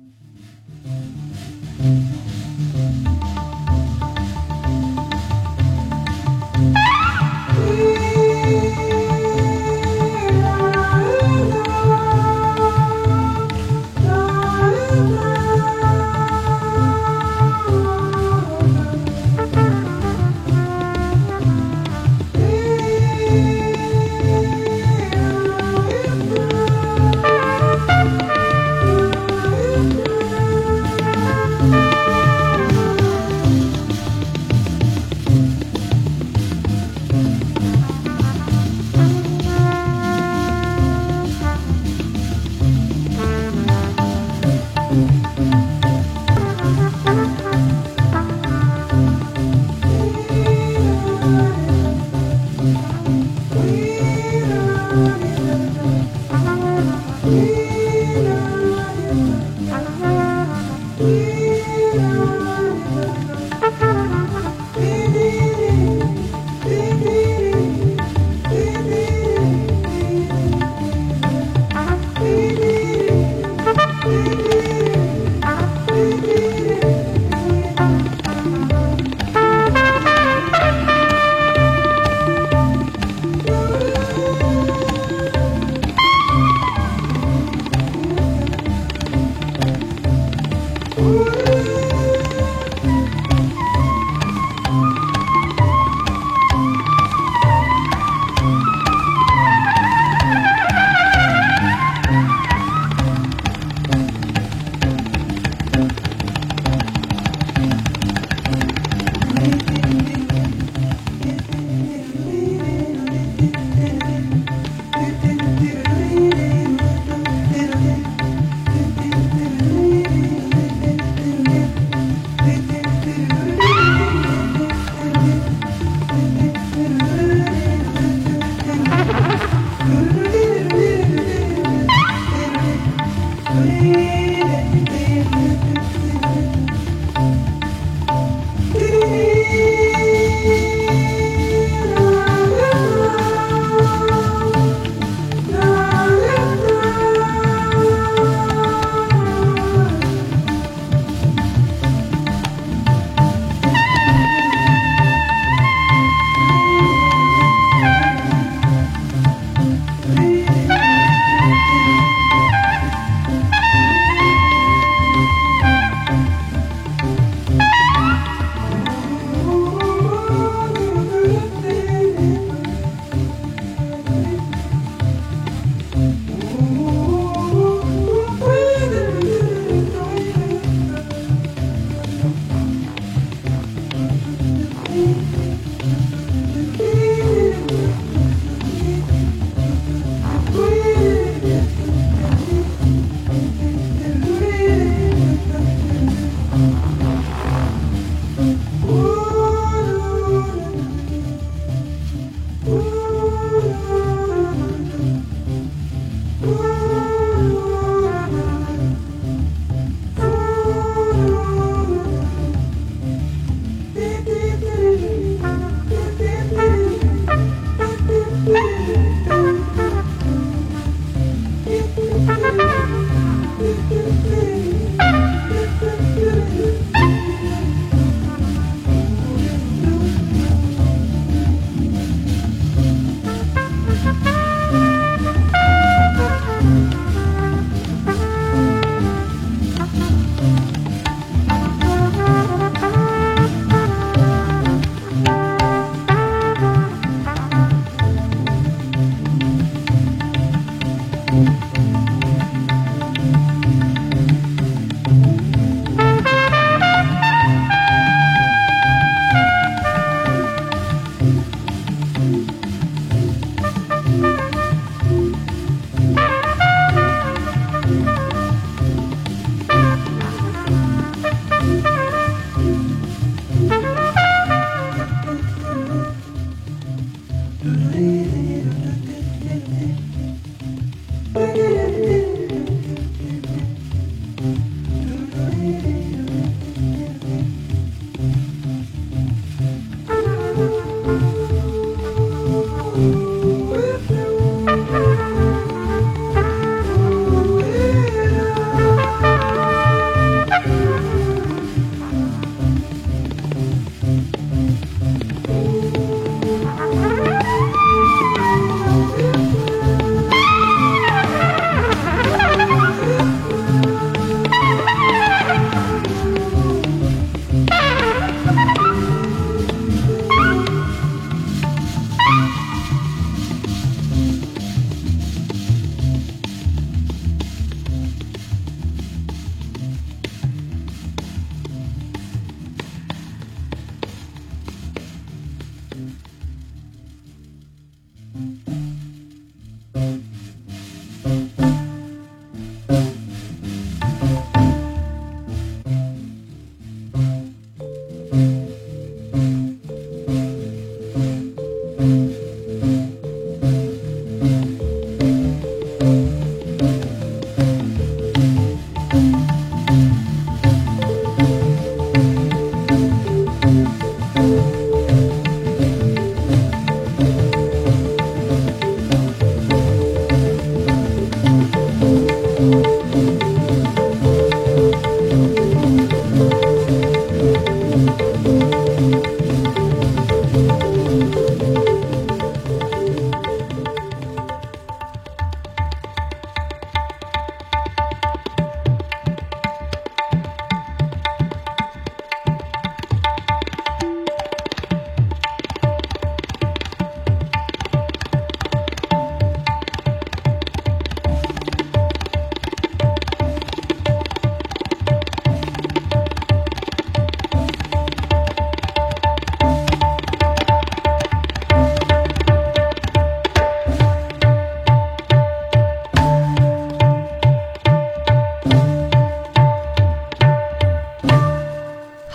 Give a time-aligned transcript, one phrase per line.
[0.00, 0.49] Mm-hmm.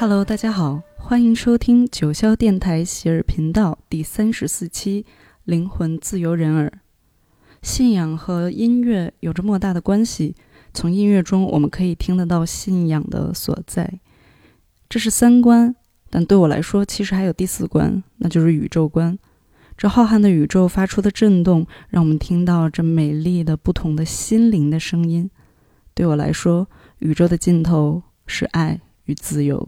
[0.07, 5.01] Hello，大家好，欢迎收听九霄电台喜耳频道第三十四期
[5.45, 6.67] 《灵魂自由人耳》。
[7.63, 10.35] 信仰和音乐有着莫大的关系，
[10.75, 13.99] 从音乐中我们可以听得到信仰的所在。
[14.87, 15.75] 这是三观，
[16.11, 19.17] 但对我来说，其实还有第四观，那就是宇宙观。
[19.75, 25.31] 这浩瀚的宇宙发出的震动，让我们听到这美丽的、不同的心灵的声音。
[25.95, 26.67] 对我来说，
[26.99, 29.67] 宇宙的尽头是爱与自由。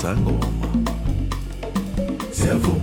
[0.00, 0.48] sangoma.
[2.32, 2.79] Siyavuma.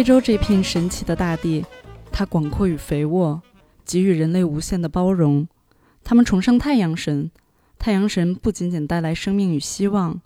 [0.00, 1.62] 非洲这片神奇的大地，
[2.10, 3.42] 它广阔与肥沃，
[3.84, 5.46] 给予人类无限的包容。
[6.02, 7.30] 他们崇尚太阳神，
[7.78, 10.22] 太阳神不仅仅带来生命与希望，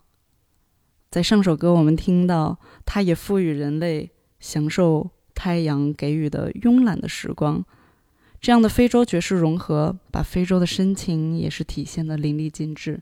[1.11, 7.65] 在上首歌我们听到，它也赋予人类享受太阳给予的慵懒的时光。
[8.39, 13.01] 这样的非洲爵士融合，把非洲的深情也是体现的淋漓尽致。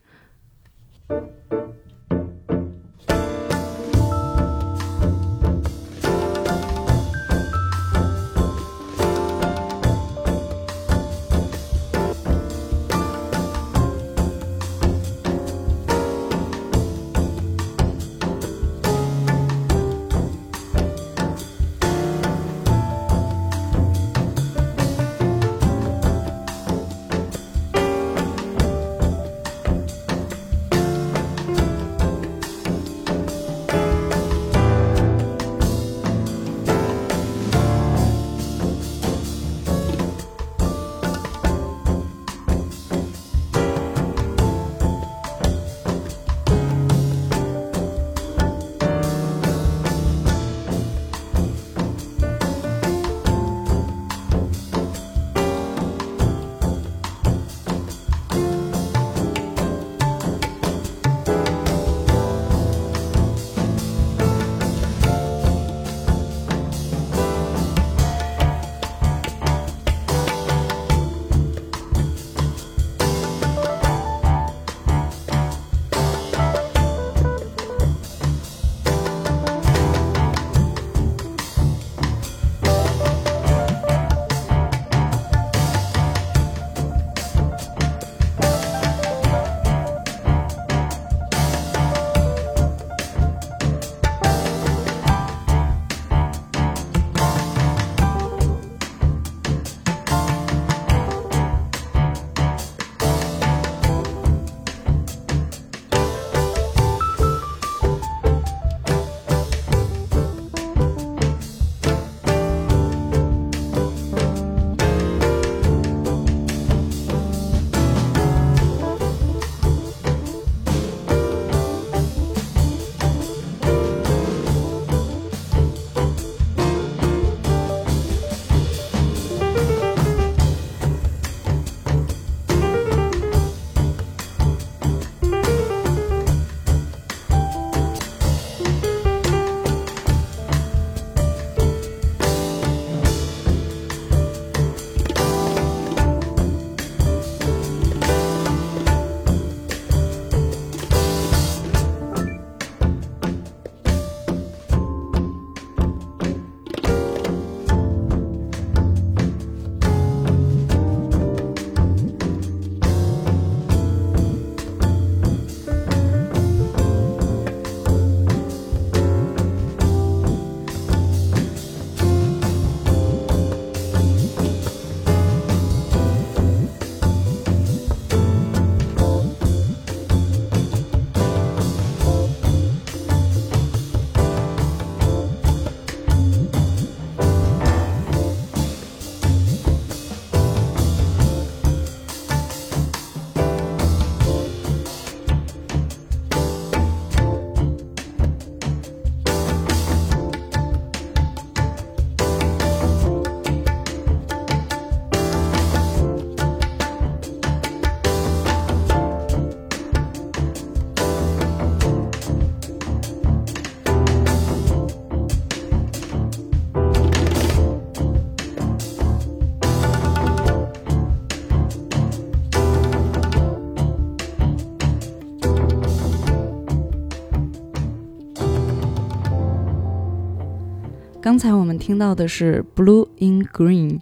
[231.34, 233.98] 刚才我们听到的是《Blue in Green》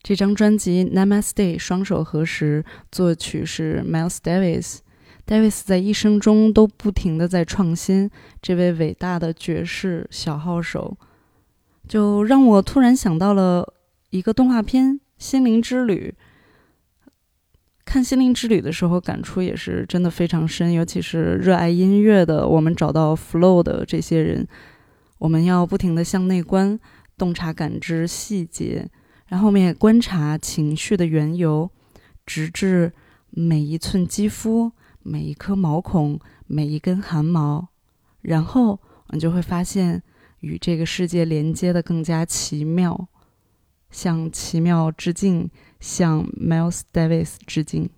[0.00, 4.78] 这张专辑，《Namaste》双手合十，作曲是 Miles Davis。
[5.26, 8.08] Davis 在一生中都不停的在创新，
[8.40, 10.96] 这位伟大的爵士小号手，
[11.88, 13.74] 就让我突然想到了
[14.10, 16.14] 一个动画片《心灵之旅》。
[17.84, 24.46] 看《心灵之旅》的时候，感触也是真的非常深，尤其是热爱音乐的我们找到 flow 的这些人，
[25.18, 26.78] 我们要不停的向内观，
[27.16, 28.88] 洞察感知细节，
[29.28, 31.70] 然后面观察情绪的缘由，
[32.24, 32.92] 直至
[33.30, 34.72] 每一寸肌肤。
[35.08, 37.68] 每一颗毛孔，每一根汗毛，
[38.22, 40.02] 然后你就会发现
[40.40, 43.06] 与这个世界连接的更加奇妙。
[43.88, 45.48] 向奇妙致敬，
[45.78, 47.88] 向 Miles Davis 致敬。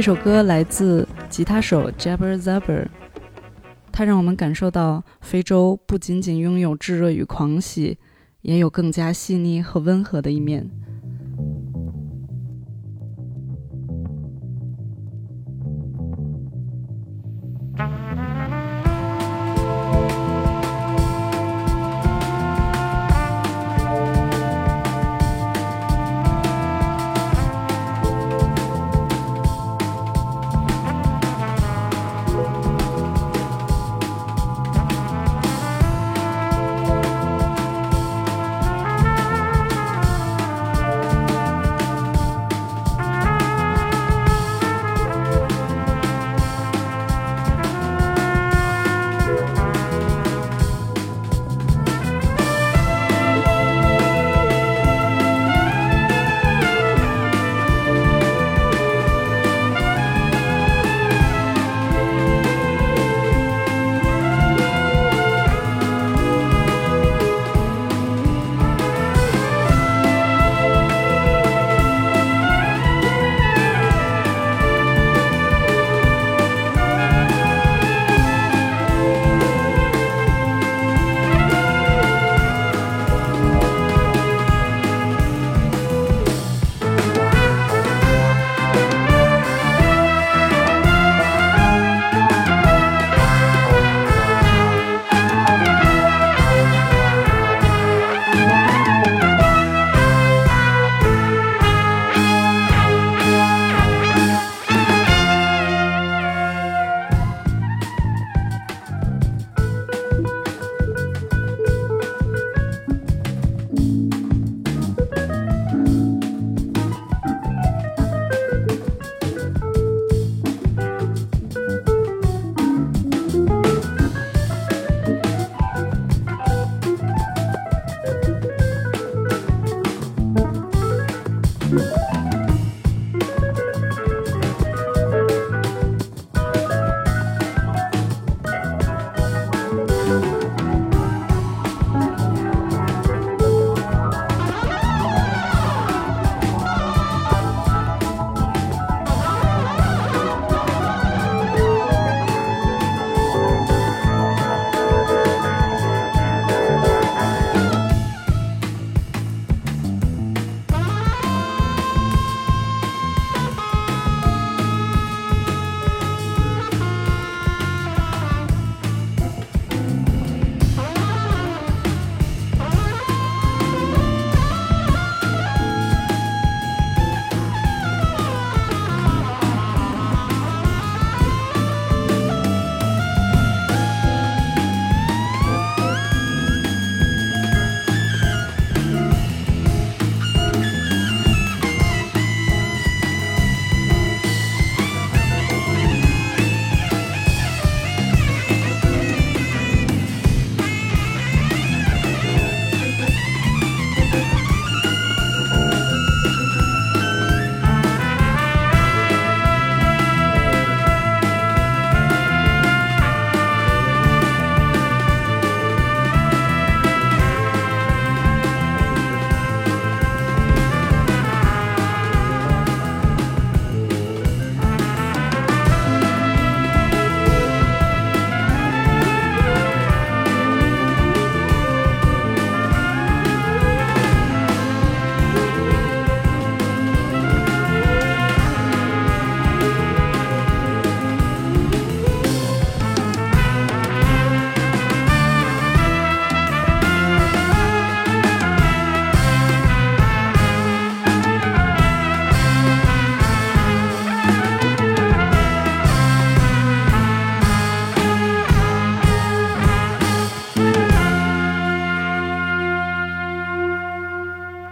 [0.00, 2.86] 这首歌来自吉他手 Jabber Zabber，
[3.92, 7.98] 它让我们感受到非洲不仅仅拥有炙热与狂喜，
[8.40, 10.70] 也有更加细腻和温和的一面。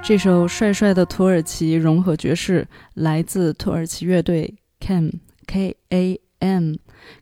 [0.09, 5.13] 这首帅帅的土耳其融合爵士来自土耳其乐队 Kam
[5.47, 6.77] K A M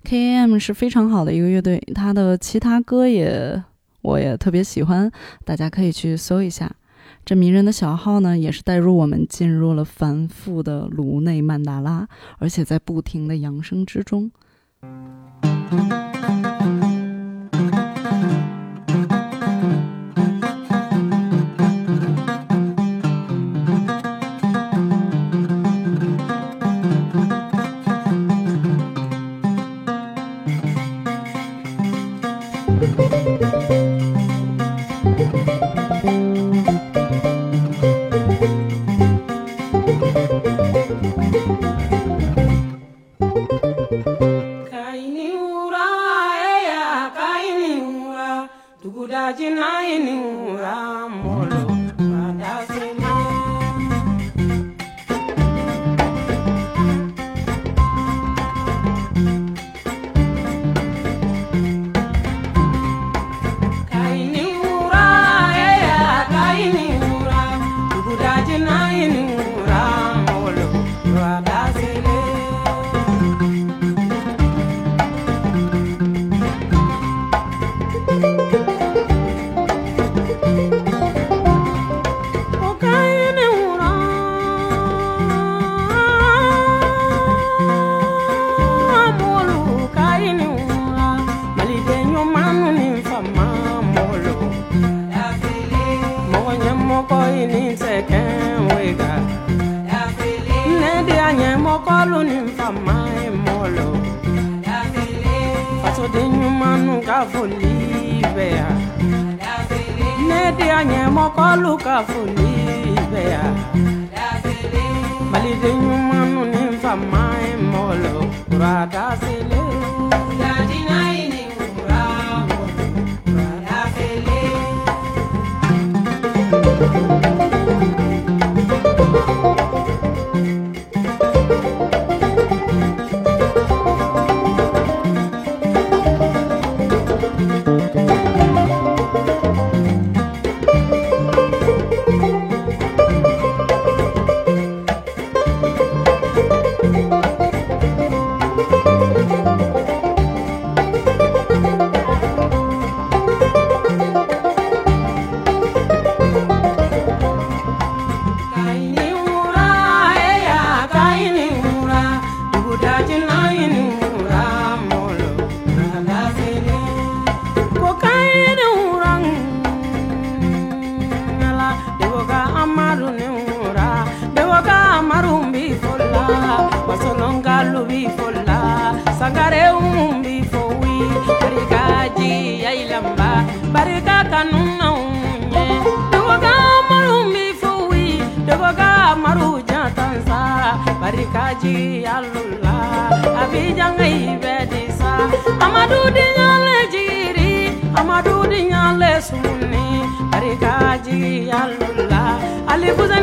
[0.04, 3.60] K A M 是非常好的一个乐队，他的其他歌也
[4.02, 5.10] 我也特别喜欢，
[5.44, 6.76] 大家可以去搜一下。
[7.24, 12.06] 这迷人的小号呢，也是带入我们进入了繁复的颅内曼达拉，
[12.38, 14.30] 而且在不停的扬声之中。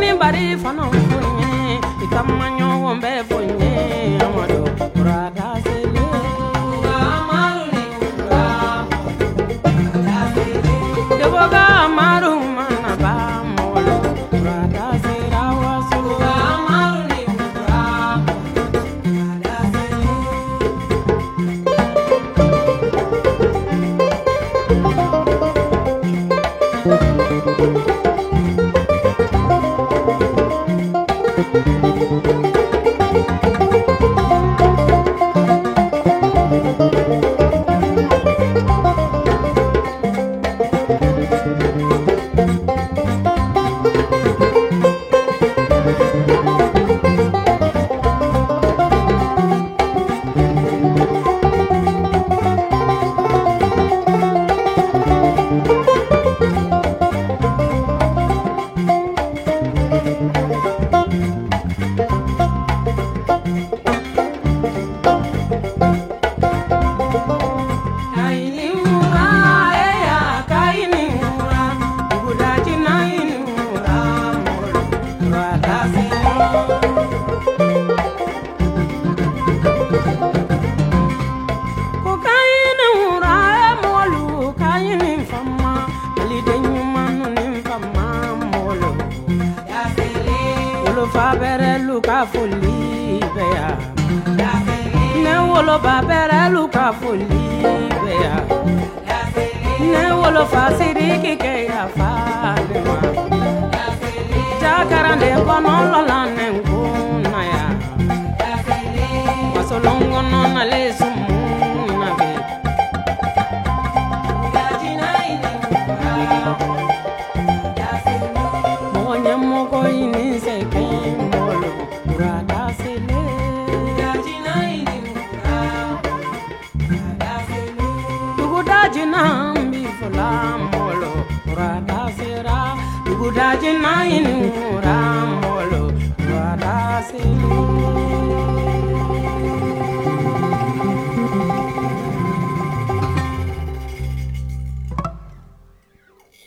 [0.03, 1.51] min bari fana fo n ye
[2.03, 3.62] i ka maɲɔgɔn bɛɛ fo ye.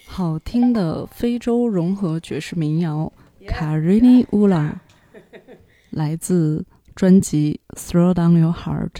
[0.06, 3.12] 好听的非洲融合爵士民谣
[3.48, 4.72] 《Karini Ula》，
[5.90, 8.90] 来自专辑《Throw Down Your Heart》。《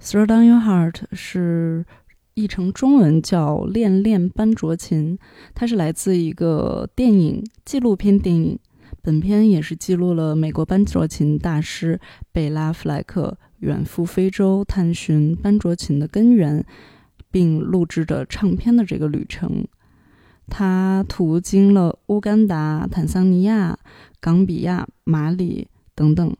[0.00, 1.86] Throw Down Your Heart》是
[2.34, 5.16] 译成中文叫《恋恋班卓琴》，
[5.54, 8.58] 它是来自一个电影纪录片电影。
[9.02, 12.00] 本片也是记录了美国班卓琴大师
[12.32, 16.64] 贝拉弗莱克远赴非洲探寻班卓琴的根源，
[17.30, 19.66] 并录制的唱片的这个旅程。
[20.48, 23.78] 他途经了乌干达、坦桑尼亚、
[24.20, 26.36] 冈比亚、马里等等，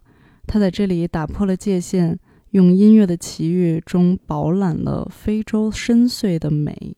[0.47, 2.19] 他在这里打破了界限，
[2.55, 6.97] 用音乐的奇遇中饱览了非洲深邃的美。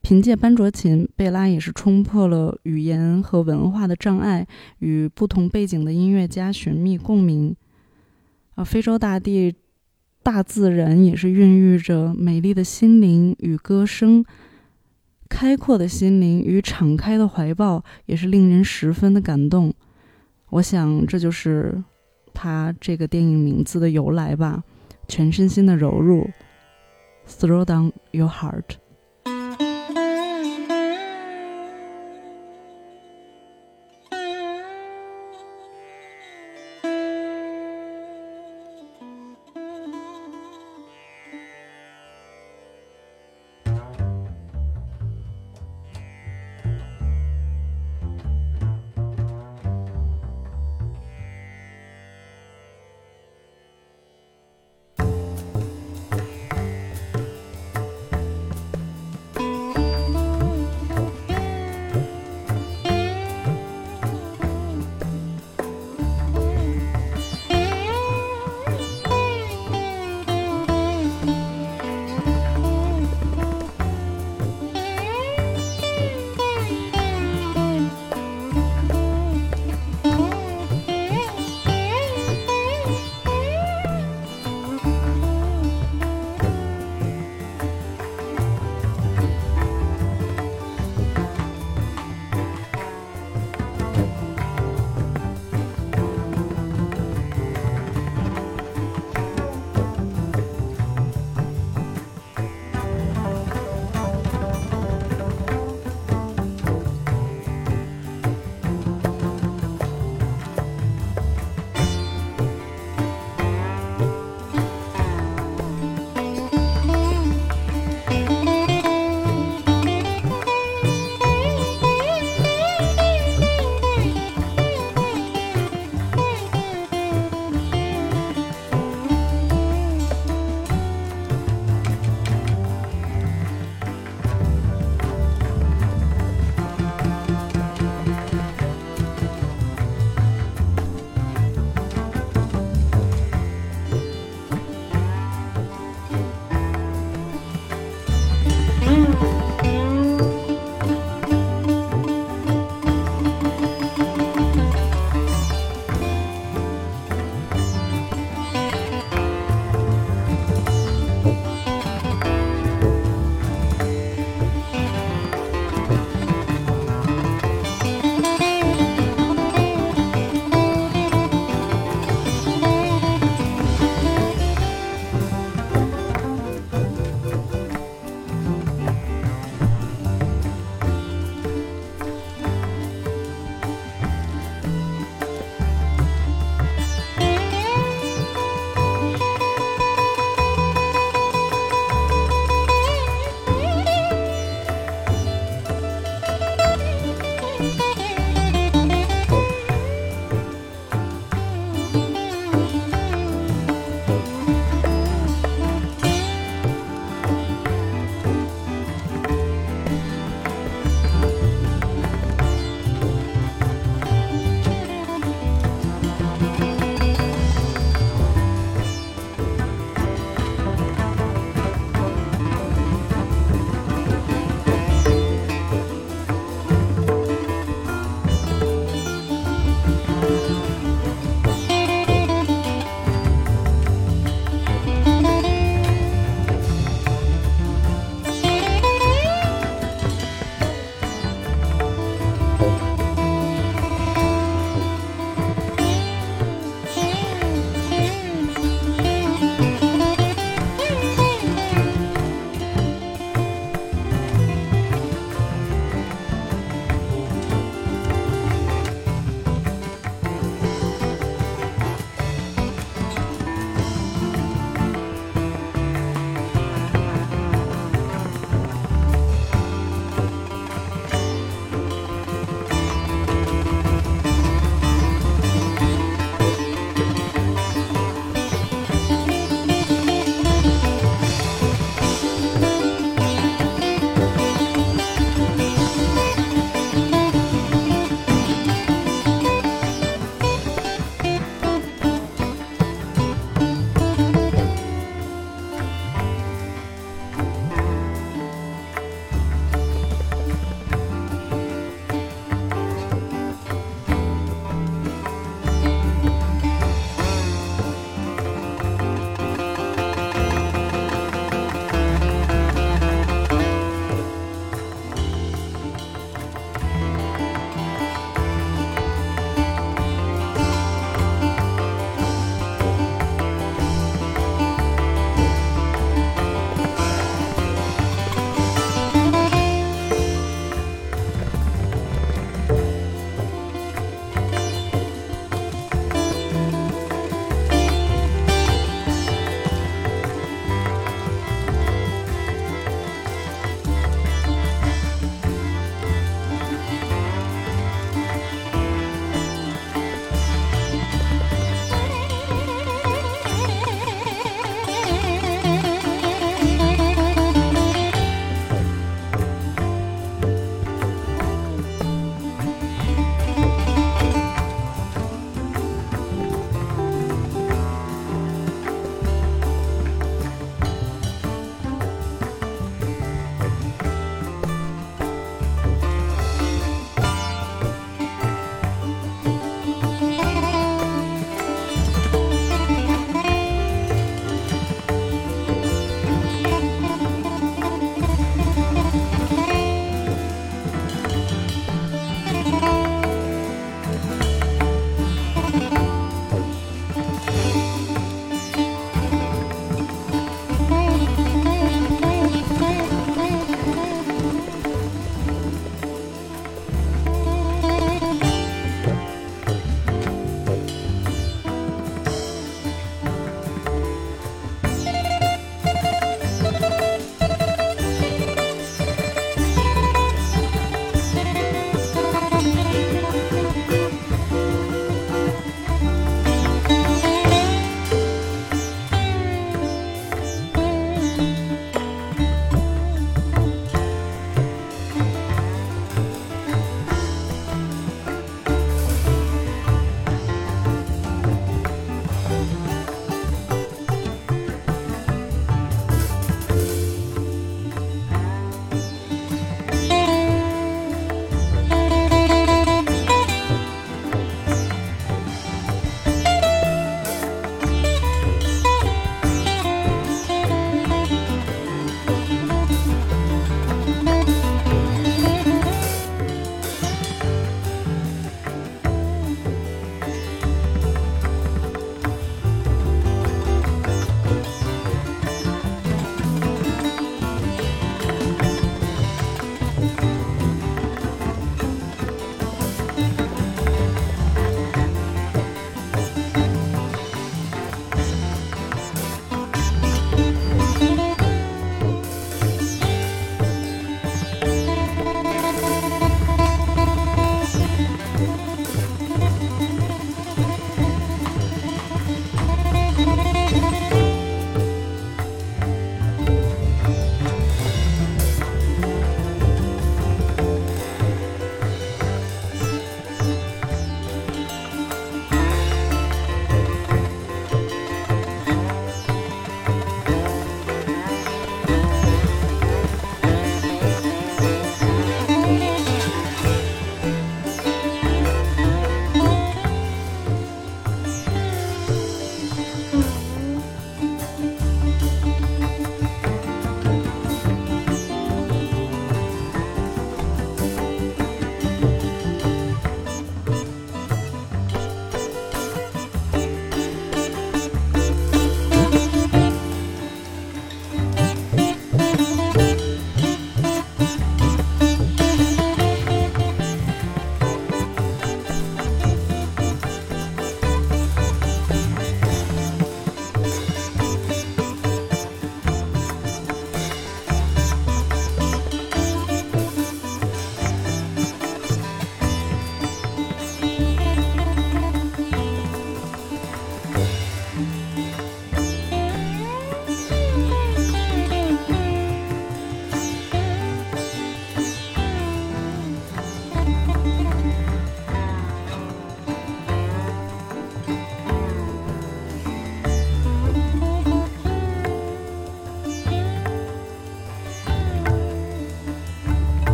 [0.00, 4.44] 凭借班卓琴，贝拉也是冲破了语言和文化的障碍，
[4.80, 7.54] 与不同背景的音乐家寻觅共鸣。
[8.56, 9.54] 啊，非洲大地、
[10.24, 14.24] 大自然也是孕育着美丽的心灵与歌声。
[15.28, 19.72] 开阔的心灵与敞开的怀抱，也是令人十分的感动。
[20.50, 21.84] 我想，这就是
[22.36, 24.62] 他这个电影名字的由来吧。
[25.08, 26.28] 全身心的融入
[27.26, 28.76] ，Throw down your heart。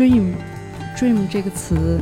[0.00, 2.00] Dream，dream 这个词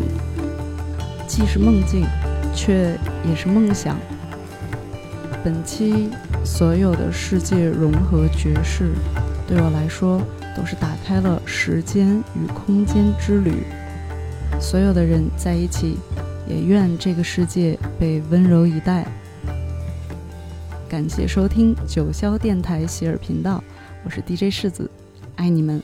[1.27, 2.07] 既是梦境，
[2.55, 2.97] 却
[3.29, 3.99] 也是梦想。
[5.43, 6.09] 本期
[6.45, 8.93] 所有的世界融合爵士，
[9.49, 10.23] 对我来说
[10.57, 13.65] 都是打开了时间与空间之旅。
[14.61, 15.99] 所有的人在一起，
[16.47, 19.05] 也愿这个世界被温柔以待。
[20.89, 23.61] 感谢收听九霄电台喜尔频道，
[24.05, 24.89] 我是 DJ 世子，
[25.35, 25.83] 爱你们。